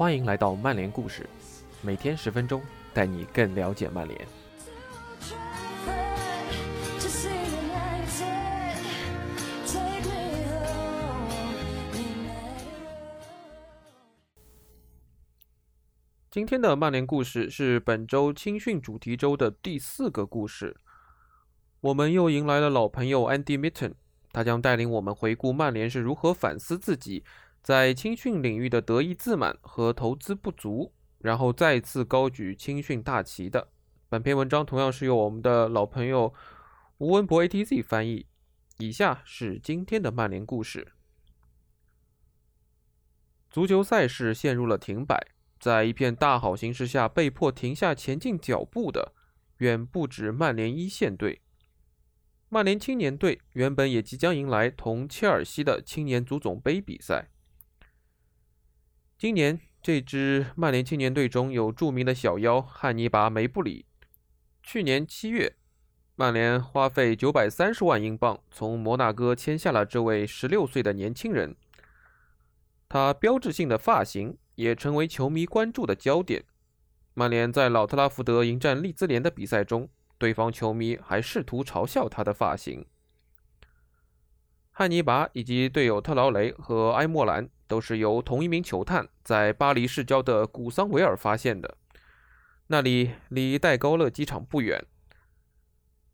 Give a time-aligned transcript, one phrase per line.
[0.00, 1.28] 欢迎来到曼联故事，
[1.82, 2.62] 每天十分钟，
[2.94, 4.26] 带你更了解曼联。
[16.30, 20.78] 今天的曼联故事是本周青训主题周的第四个故事。
[21.82, 23.92] 我们又迎来了老朋友 Andy Mitten，
[24.32, 27.22] 他将带领我们回顾曼联是如何反思自己
[27.62, 33.68] 在青训领域的得意自满和投资不足，然后再次高举青训大旗的。
[34.08, 36.32] 本篇文章同样是由我们的老朋友
[36.98, 38.26] 吴文博 ATZ 翻译。
[38.78, 40.92] 以下是今天的曼联故事：
[43.50, 45.28] 足球赛事陷入了停摆。
[45.58, 49.12] 在一片大好形势下，被迫停下前进脚步的，
[49.58, 51.42] 远不止曼联一线队。
[52.48, 57.28] 曼联青年队原本也即将迎来同切尔西的青年足总杯比赛。
[59.20, 63.84] 今年这支曼联青年队中有著名的小妖汉尼拔·梅布里。
[64.62, 65.56] 去年七月，
[66.16, 71.54] 曼联花费九百三十万英镑从摩纳哥签下了这位十六岁的年轻人。
[72.88, 74.38] 他标志性的发型。
[74.56, 76.44] 也成为球迷关注的焦点。
[77.14, 82.86] 曼联在老特拉福德迎战利兹联的比赛中，对方球迷还试图嘲笑他的发型。
[84.80, 91.76] 汉尼拔以及队友特劳雷和埃莫兰都是由同一名球探在巴黎市郊的古桑维尔发现的，
[92.68, 94.82] 那里离戴高乐机场不远。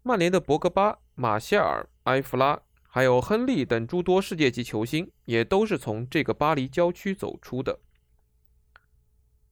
[0.03, 7.78] 曼联的博格巴、马歇尔、埃弗拉，还有亨利等诸多世界级球星，也都是从这个巴黎郊区走出的。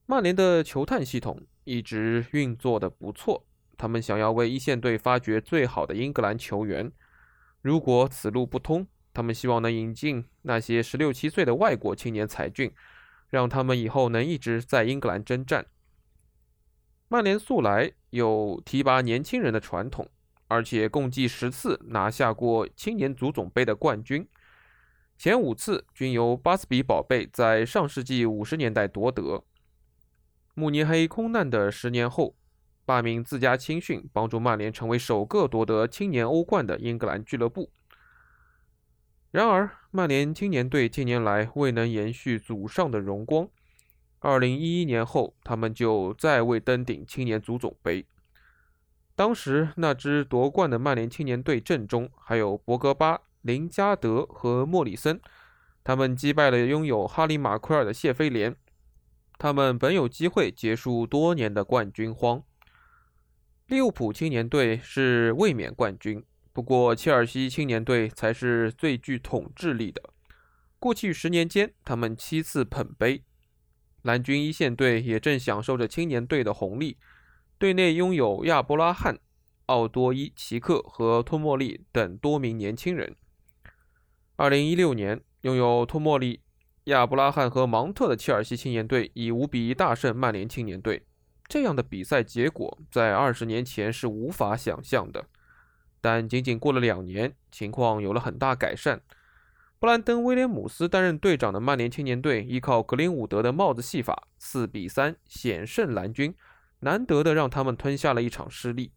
[0.06, 6.90] 曼联的球探系统一直运作的不错，他们想要为一线队发掘最好的英格兰球员。
[7.62, 12.72] 如果此路不通，他们希望能引进那些十六七岁的外国青年才俊，
[13.30, 15.64] 让他们以后能一直在英格兰征战。
[17.08, 20.08] 曼联素来有提拔年轻人的传统，
[20.48, 24.26] 而且共计十次拿下过青年足总杯的冠军，
[25.16, 29.44] 前五次均由巴斯比宝贝在上世纪五十年代夺得。
[30.54, 32.34] 慕尼黑空难的十年后，
[32.84, 37.70] 罢免自家青训，帮助曼联成为首个夺得青年欧冠的英格兰俱乐部。
[39.34, 43.48] 然而，曼联青年队近年来未能延续祖上的荣光。
[44.20, 48.06] 2011年后，他们就再未登顶青年足总杯。
[49.16, 55.20] 当时那支夺冠的曼联青年队阵中还有博格巴、林加德和莫里森，
[55.82, 58.54] 他们击败了拥有哈里马奎尔的谢菲联。
[59.36, 62.40] 他们本有机会结束多年的冠军荒。
[63.66, 70.00] 利物浦青年队是卫冕冠军，不过切尔西青年队才是最具统治力的。
[70.78, 73.24] 过去十年间，他们七次捧杯。
[74.02, 76.96] 蓝军一线队也正享受着青年队的红利，
[77.58, 79.18] 队内拥有亚伯拉罕、
[79.66, 83.16] 奥多伊、奇克和托莫利等多名年轻人。
[84.36, 86.40] 二零一六年，拥有托莫利。
[86.84, 91.02] 亚布拉罕和芒特的切尔西青年队以五比一大胜曼联青年队，
[91.48, 95.26] 这样的比赛结果在二十年前是无法想象的。
[96.04, 99.00] 但仅仅过了两年，情况有了很大改善。
[99.78, 106.34] 布兰登·威廉姆斯担任队长的曼联青年队，依靠格林伍德的帽子戏法，四比三险胜蓝军，
[106.80, 108.92] 难得的让他们吞下了一场失利。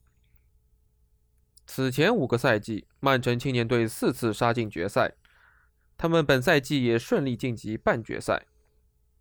[1.66, 5.14] 此前五个赛季，曼城青年队四次杀进决赛。
[5.98, 8.48] 他们本赛季也顺利晋级半决赛。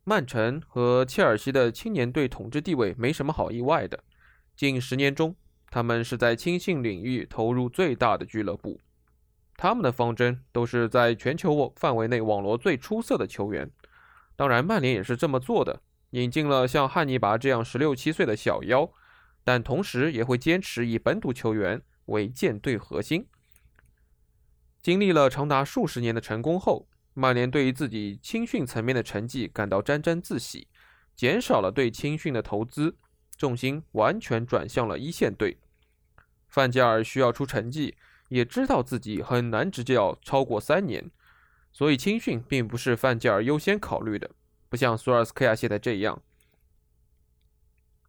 [0.03, 4.03] 曼城和切尔西的青年队统治地位没什么好意外的。
[4.57, 5.37] 近十年中，
[5.77, 8.81] 他们是在青训领域投入最大的俱乐部。
[9.59, 13.71] 他们的方针都是在全球范围内网罗最出色的球员。
[14.37, 15.83] 当然，曼联也是这么做的，
[16.13, 18.91] 引进了像汉尼拔这样十六七岁的小妖，
[19.45, 23.27] 但同时也会坚持以本土球员为舰队核心。
[24.81, 30.69] 经历了长达数十年的成功后，曼联对于自己青训层面的成绩感到沾沾自喜，
[31.15, 32.97] 减少了对青训的投资，
[33.37, 35.59] 重心完全转向了一线队。
[36.49, 37.97] 范加尔需要出成绩，
[38.29, 41.11] 也知道自己很难执教超过三年，
[41.73, 44.31] 所以青训并不是范加尔优先考虑的，
[44.69, 46.23] 不像索尔斯克亚现在这样。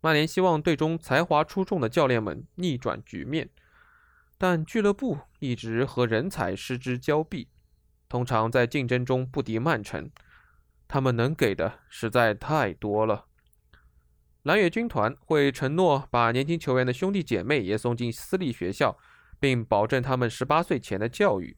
[0.01, 3.49] 曼联希望队中才华出众的教练们逆转局面。
[4.39, 7.47] 但俱乐部一直和人才失之交臂，
[8.07, 10.11] 通常在竞争中不敌曼城。
[10.87, 13.26] 他们能给的实在太多了。
[14.47, 18.97] 蓝月军团会承诺把年轻球员的兄弟姐妹也送进私立学校，
[19.41, 21.57] 并保证他们十八岁前的教育。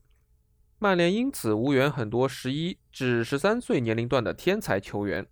[0.79, 5.27] 曼联因此无缘很多十一至十三岁年龄段的天才球员。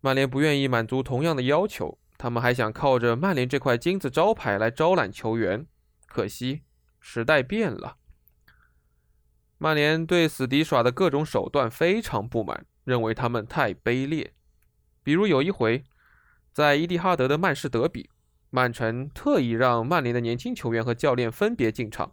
[0.00, 5.66] 曼联不愿意满足同样的要求，他们还想靠着曼联这块金字招牌来招揽球员。
[6.06, 6.62] 可惜
[7.00, 7.96] 时代变了，
[9.58, 14.32] 曼联对死敌耍的各种手段非常不满，认为他们太卑劣。
[15.02, 15.82] 比如有一回，
[16.58, 18.10] 在伊蒂哈德的曼市德比，
[18.50, 22.12] 曼城特意让曼联的年轻球员和教练分别进场，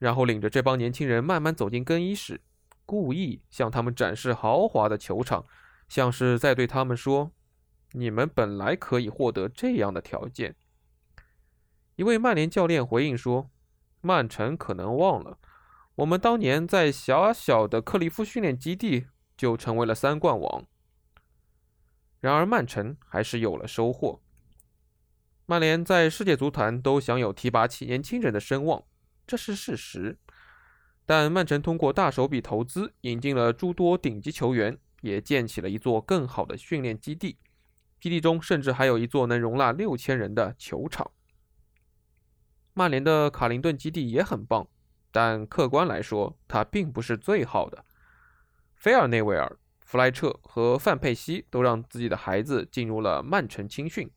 [0.00, 2.40] 然后领着这帮年轻人慢慢走进更衣室，
[2.84, 5.44] 故意向他们展示豪华的球场。
[5.88, 7.30] 像是在对他们说
[7.94, 10.56] ：“你们本来可以获得这样的条件。”
[11.94, 13.50] 一位曼联教练回应说
[14.02, 15.38] ：“曼城可能忘了，
[15.94, 19.06] 我们当年在狭小的克利夫训练基地
[19.36, 20.64] 就成为了三冠王。”
[22.26, 24.20] 然而，曼城还是有了收获。
[25.46, 28.82] 曼联在世界足坛都享有提拔起年轻人的声望，
[29.26, 30.18] 这是事实。
[31.06, 34.78] 但曼城通过大手笔投资，引进了诸多顶级球员。
[35.02, 37.38] 也建起了一座更好的训练基地，
[38.00, 41.12] 基地中甚至还有一座能容纳六千人的球场。
[42.72, 44.66] 曼联的卡林顿基地也很棒，
[45.12, 47.84] 但客观来说，它并不是最好的。
[48.74, 54.10] 菲尔内维尔、弗莱彻和范佩西都让自己的孩子进入了曼城青训，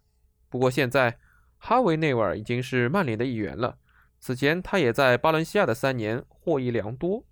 [0.50, 1.20] 不过现在
[1.60, 3.78] 哈维内尔已经是曼联的一员了。
[4.20, 7.24] 此前他也在巴伦西亚的三年获益良多，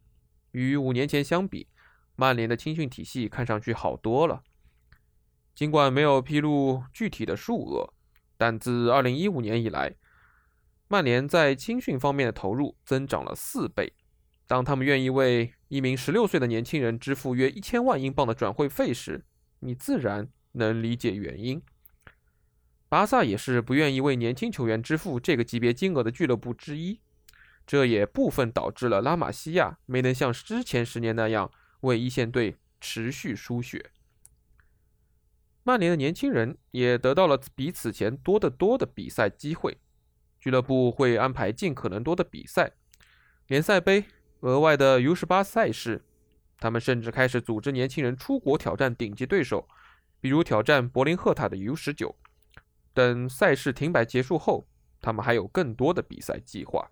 [0.52, 1.68] 与五年前相比。
[2.16, 4.44] 曼联的青训体系看上去好多了，
[5.56, 7.94] 尽管没有披露具体的数额，
[8.38, 9.96] 但自2015年以来，
[10.88, 13.94] 曼联在青训方面的投入增长了四倍。
[14.46, 19.26] 当他们愿意为一名16岁的年轻人支付约一千万英镑的转会费时，
[19.60, 21.62] 你自然能理解原因。
[22.90, 27.02] 巴萨也是不愿意为年轻球员支付这个级别金额的俱乐部之一，
[27.66, 31.52] 这也部分导致了拉玛西亚没能像之前十年那样。
[31.82, 33.92] 为一线队持续输血，
[35.62, 39.78] 曼联的年轻人也得到了比此前多得多的比赛机会。
[40.40, 42.72] 俱乐部会安排尽可能多的比赛，
[43.46, 44.06] 联赛杯、
[44.42, 46.04] 额外的 U 十八赛事。
[46.60, 49.68] 他们甚至开始组织年轻人出国挑战顶级对手，
[50.20, 52.16] 比如挑战柏林赫塔的 U 十九。
[52.94, 54.68] 等赛事停摆结束后，
[55.00, 56.90] 他们还有更多的比赛计划。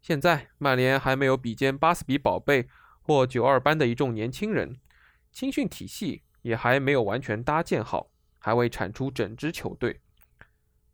[0.00, 2.68] 现在曼联还没有比肩巴斯比宝贝
[3.02, 4.78] 或九二班的一众年轻人，
[5.32, 10.00] 青训体系也还没有完全搭建好，还未产出整支球队。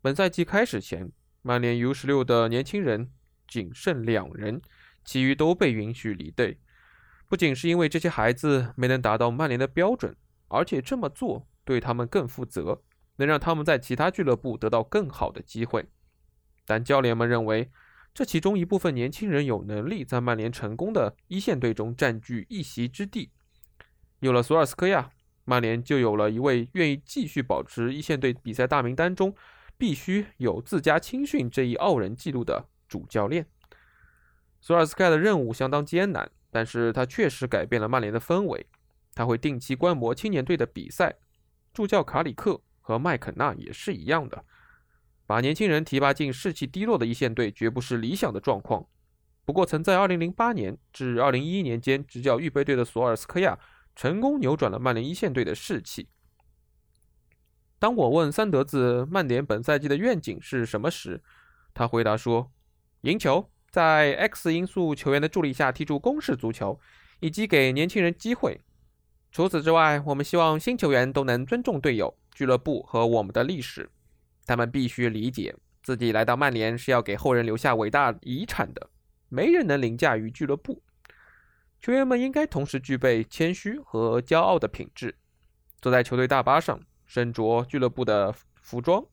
[0.00, 1.12] 本赛季开始前，
[1.42, 3.10] 曼联 U 十六的年轻人
[3.54, 4.60] 仅剩两人，
[5.04, 6.58] 其余都被允许离队。
[7.28, 10.16] 不仅是因为这些孩子没能达到曼联的标准，
[10.48, 12.82] 而且这么做对他们更负责，
[13.16, 15.86] 能让他们在其他俱乐部得到更好的机会。
[16.66, 17.70] 但教练们认为。
[18.16, 23.32] 这其中一部分年轻人有能力在曼联成功的一线队中占据一席之地。
[24.20, 25.10] 有了索尔斯克亚，
[25.44, 29.34] 曼联就有了一位愿意继续保持一线队比赛大名单中
[29.76, 33.44] 必须有自家青训这一傲人记录的主教练。
[34.60, 38.64] 索尔斯克亚的任务相当艰难，但是他确实改变了曼联的氛围。
[39.16, 41.16] 他会定期观摩青年队的比赛，
[41.72, 44.44] 助教卡里克和麦肯纳也是一样的。
[45.26, 48.86] 把年轻人提拔进士气低落的一线队，绝不是理想的状况。
[49.44, 53.58] 不过，曾在2008年至2011年间执教预备队的索尔斯克亚，
[53.96, 56.08] 成功扭转了曼联一线队的士气。
[57.80, 61.22] 当我问三德子曼联本赛季的愿景是什么时，
[61.74, 62.50] 他回答说
[63.04, 66.80] ：“赢球，在 X 因素球员的助力下踢出攻势足球，
[67.20, 68.58] 以及给年轻人机会。
[69.30, 73.90] 除此之外，我们希望新球员都能尊重队友、俱乐部和我们的历史。”
[74.46, 78.88] 他们必须理解，自己来到曼联是要给后人留下伟大遗产的。
[79.28, 80.82] 没人能凌驾于俱乐部。
[81.80, 85.14] 球员们应该同时具备谦虚和骄傲的品质。
[85.82, 89.04] 坐在球队大巴上，身着俱乐部的服装，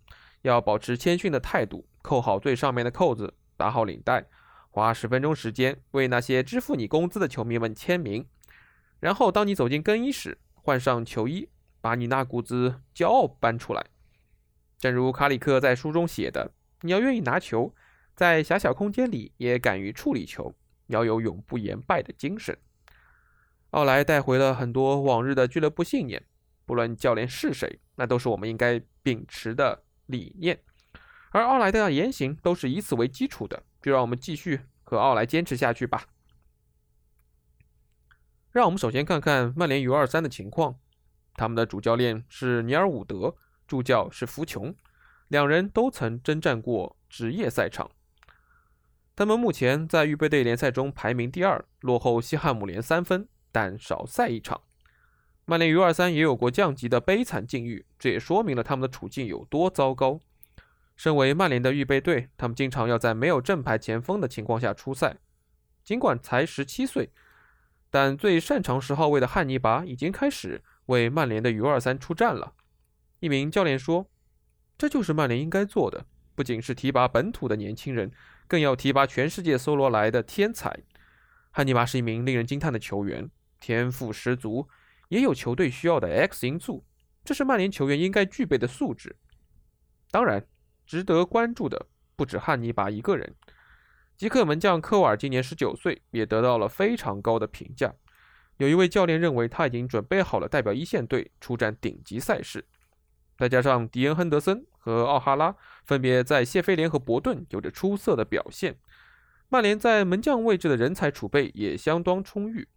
[0.44, 4.26] 要保持谦逊的态度，扣好最上面的扣子，打好领带，
[4.72, 8.28] 花十分钟时间为那些支付你工资的球迷们签名。
[9.00, 11.48] 然后，当你走进更衣室，换上球衣，
[11.80, 13.86] 把你那股子骄傲搬出来。
[14.80, 17.76] 正如卡里克在书中写的：“你要愿意拿球，
[18.16, 20.56] 在狭小空间里也敢于处理球，
[20.88, 22.58] 要有永不言败的精神。”
[23.70, 26.26] 奥莱带回了很多往日的俱乐部信念，
[26.66, 30.60] 不论教练是谁，那都是我们应该秉持的理念。
[31.32, 36.06] 而奥莱的言行都是以此为基础的，就让我们继续和奥莱坚持下去吧。
[38.52, 40.78] 让我们首先看看曼联 U23 的情况，
[41.36, 43.36] 他们的主教练是尼尔伍德。
[43.66, 44.76] 助教是福琼，
[45.30, 47.90] 两人都曾征战过职业赛场。
[49.16, 54.60] 他们目前在预备队联赛中排名第二，落后西汉姆联三分，但少赛一场。
[55.46, 60.20] 曼联 U23 也有过降级的悲惨境遇，这也说明了他们的处境有多糟糕。
[60.96, 65.18] 身为曼联的预备队，他们经常要在没有正牌前锋的情况下出赛。
[65.84, 67.12] 尽管才十七岁，
[67.90, 72.54] 但最擅长十号位的汉尼拔已经开始为曼联的 U23 出战了。
[73.20, 74.10] 一名教练说
[74.78, 76.06] ：“这就是曼联应该做的，
[76.36, 78.12] 不仅是提拔本土的年轻人，
[78.48, 80.84] 更要提拔全世界搜罗来的天才。”
[81.50, 83.30] 汉尼拔是一名令人惊叹的球员，
[83.60, 84.70] 天赋十足，
[85.10, 86.86] 也有球队需要的 X 因素，
[87.26, 89.16] 这是曼联球员应该具备的素质。
[90.10, 90.46] 当然，
[90.92, 93.34] 值得关注的不止汉尼拔一个人。
[94.18, 97.94] 吉克门将科瓦尔今年十九岁，也得到了非常高的评价。
[98.58, 102.66] 有一位教练认为他已经准备好了代表一线队出战顶级赛事。
[103.38, 105.56] 再加上迪恩·亨德森和奥哈拉
[105.86, 108.78] 分别在谢菲联和伯顿有着出色的表现，
[109.48, 112.68] 曼联在门将位置的人才储备也相当充裕。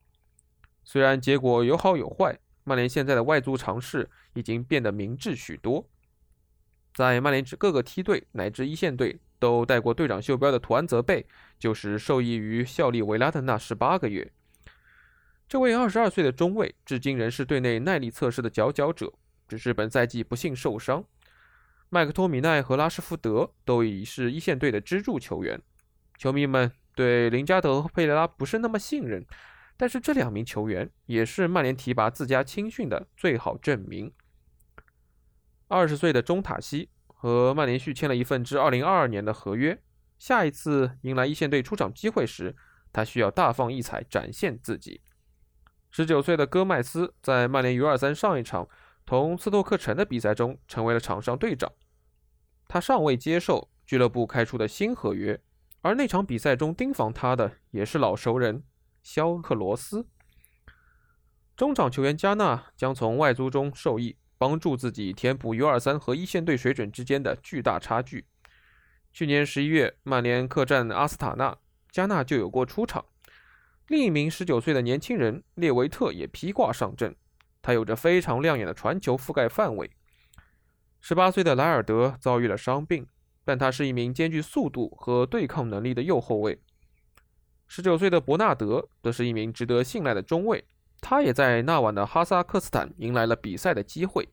[0.85, 5.89] 虽然结果有好有坏，曼联现在的外租尝试已经变得明智许多。
[6.95, 11.27] 在曼联各个梯队乃至一线队都戴过队长袖标的图安泽贝，
[11.59, 14.33] 就是受益于效力维拉的那十八个月。
[15.49, 19.13] 这位二十二岁的中卫，至今仍是队内耐力测试的佼佼者。
[19.47, 21.05] 只是本赛季不幸受伤，
[21.91, 25.61] 麦克托米奈和拉什福德都已是一线队的支柱球员。
[26.17, 29.25] 球迷们对林加德和佩雷拉不是那么信任，
[29.77, 34.11] 但是这两名球员也是曼联提拔自家青训的最好证明。
[35.69, 39.83] 二十岁的中塔西和曼联续签了一份至二零二二年的合约，
[40.19, 42.55] 下一次迎来一线队出场机会时，
[42.93, 45.01] 他需要大放异彩，展现自己。
[45.91, 48.69] 十九岁的戈麦斯在曼联 U 二三上一场。
[49.07, 51.71] 同斯托克城的比赛中，成为了场上队长。
[52.67, 55.39] 他尚未接受俱乐部开出的新合约，
[55.83, 58.65] 而那场比赛中盯防他的也是老熟人
[59.03, 60.09] 肖克罗斯。
[61.55, 68.27] 中场球员加纳将从外租中受益，帮助自己填补 U23 和一线队水准之间的巨大差距。
[69.13, 71.57] 去年十一月，曼联客战阿斯塔纳，
[71.91, 73.05] 加纳就有过出场。
[73.89, 77.15] 另一名十九岁的年轻人列维特也披挂上阵。
[77.63, 79.91] 他有着非常亮眼的传球覆盖范围。
[81.01, 83.07] 十八岁的莱尔德遭遇了伤病，
[83.45, 86.61] 但他是一名兼具速度和对抗能力的右后卫。
[87.67, 90.65] 十九岁的伯纳德则是一名值得信赖的中卫，
[91.07, 94.27] 他也在那晚的哈萨克斯坦迎来了比赛的机会。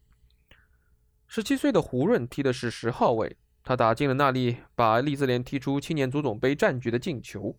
[1.27, 7.57] 十七岁的胡润踢的是十号位，他打进了那粒把利兹联踢出青年足总杯战局的进球。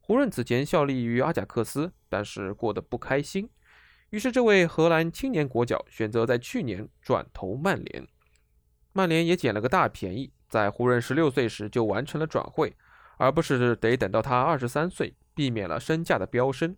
[0.00, 3.48] 胡润此前效力于阿贾克斯，但是过得不开心。
[4.10, 8.04] 于是，这位荷兰青年国脚选择在去年转投曼联。
[8.92, 12.74] 曼联也捡了个大便宜，在胡润十六岁时就完成了转会，
[13.16, 16.76] 而不是得等到他二十三岁，避免了身价的飙升。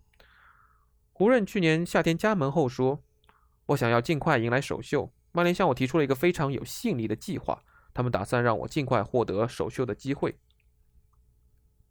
[1.18, 3.02] 湖人去年夏天加盟后说
[3.68, 5.10] ：“我想要尽快迎来首秀。
[5.32, 10.38] 曼联向我提出了一个非常有吸引力的计划，他们打算让我尽快获得首秀的机会。”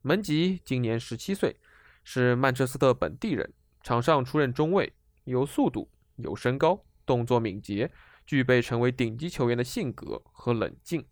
[0.04, 1.60] 门吉今年十七岁，
[2.04, 3.52] 是曼彻斯特本地人，
[3.82, 4.94] 场上出任中卫。
[5.24, 7.92] 有速度，有身高，动作敏捷，
[8.28, 11.04] 具备成为顶级球员的性格和冷静。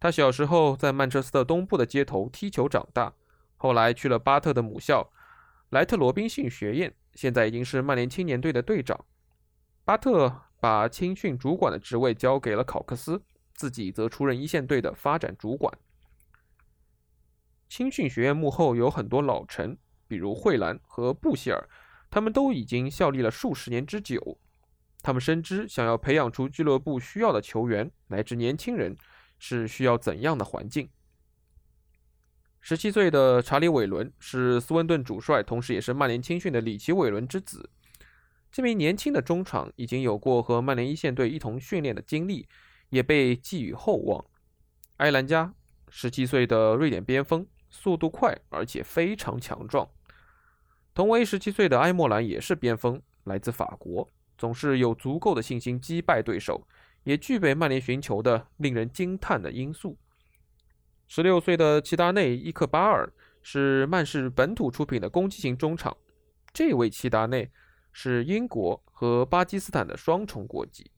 [0.00, 3.12] 他小时候在曼彻斯特东部的街头踢球长大，
[3.58, 5.12] 后来去了巴特的母校
[5.68, 9.04] 莱特罗宾逊学院，现在已经是曼联青年队的队长。
[9.84, 13.20] 巴特把青训主管的职位交给了考克斯，
[13.54, 15.76] 自己则出任一线队的发展主管。
[17.68, 21.68] 青训学院幕后有很多老臣，比如惠兰和布希尔。
[22.08, 24.38] 他们都已经效力了数十年之久，
[25.02, 28.96] 他们深知想要培养出俱乐部需要的球员乃至年轻人
[29.40, 30.88] 是需要怎样的环境。
[32.68, 37.70] 十七岁的查理·韦伦是斯温顿主帅，同时也是曼联青训的里奇·韦伦之子。
[38.52, 42.46] 这名年轻的中场已经有过和曼联一线队一同训练的经历，
[42.90, 44.22] 也被寄予厚望。
[44.98, 45.54] 埃兰加，
[45.88, 49.88] 十七岁的瑞典边锋，速度快而且非常强壮。
[50.92, 54.06] 同为十七岁的埃莫兰也是边锋，来自法国，
[54.36, 56.68] 总是有足够的信心击败对手，
[57.04, 59.96] 也具备曼联寻求的令人惊叹的因素。
[61.08, 63.10] 十六岁的齐达内·伊克巴尔
[63.42, 65.96] 是曼市本土出品的攻击型中场，
[66.52, 67.50] 这位齐达内
[67.92, 70.90] 是英国和巴基斯坦的双重国籍。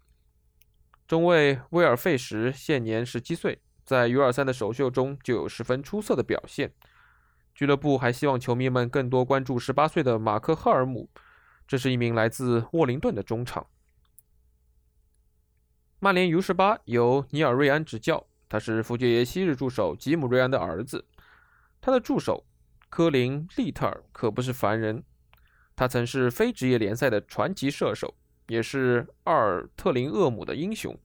[1.07, 6.73] 中卫威尔费什现年十七岁，在 U23 的首秀中就有十分出色的表现。
[7.55, 11.09] 俱乐部还希望球迷们更多关注18岁的马克·赫尔姆，
[11.69, 13.67] 这是一名来自沃灵顿的中场。
[16.01, 21.07] 曼联 U18 由尼尔·瑞安执教，他是福爵爷昔日助手吉姆·瑞安的儿子。
[21.81, 22.45] 他的助手
[22.91, 25.05] 科林·利特尔可不是凡人，
[25.77, 28.13] 他曾是非职业联赛的传奇射手，
[28.49, 30.99] 也是阿尔特林厄姆的英雄。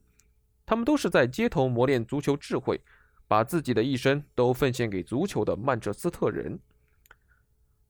[0.66, 2.82] 他们都是在街头磨练足球智慧，
[3.28, 6.60] 把自己的一生都奉献给足球的曼彻斯特人。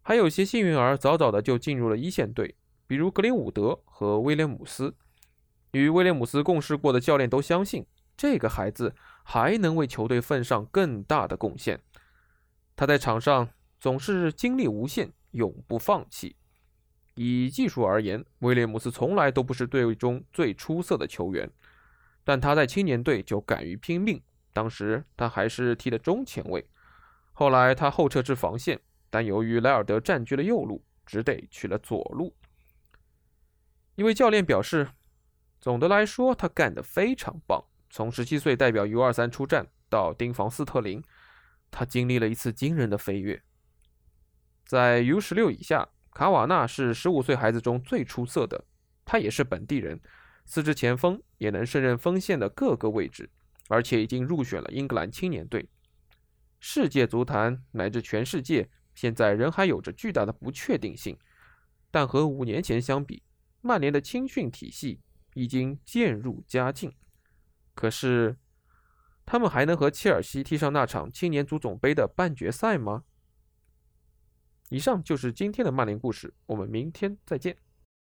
[0.01, 4.93] 还有些幸运儿早早的就进入了一线队，比如格林伍德和威廉姆斯。
[5.71, 7.85] 与威廉姆斯共事过的教练都相信，
[8.15, 8.93] 这个孩子
[9.27, 11.81] 还能为球队奉上更大的贡献。
[12.75, 16.35] 他在场上总是精力无限，永不放弃。
[17.15, 21.49] 以技术而言，威廉姆斯从来都不是队中最出色的球员，
[22.23, 24.21] 但他在青年队就敢于拼命。
[24.53, 26.69] 当时他还是踢的中前卫，
[27.33, 28.79] 后来他后撤至防线，
[29.09, 32.35] 但由于莱尔德占据了右路，只得去了左路。
[33.95, 34.89] 一位教练表示，
[35.59, 37.65] 总的来说他干得非常棒。
[37.95, 41.01] 从十七岁代表 U 二三出战到盯防斯特林，
[41.71, 43.41] 他经历了一次惊人的飞跃。
[44.65, 45.87] 在 U 十六以下。
[46.11, 48.65] 卡瓦纳是十五岁孩子中最出色的，
[49.03, 49.99] 他也是本地人，
[50.45, 53.29] 四支前锋也能胜任锋线的各个位置，
[53.67, 55.69] 而且已经入选了英格兰青年队。
[56.59, 61.17] 世界足坛乃至全世界现在仍还有着巨大的不确定性，
[61.91, 63.23] 但和五年前相比，
[63.61, 65.01] 曼联的青训体系
[65.33, 66.93] 已经渐入佳境。
[67.75, 68.37] 可是，
[69.25, 73.03] 他们还能和切尔西踢上那场青年足总杯的半决赛吗？
[74.69, 77.55] 以上就是今天的曼联故事，我们明天再见。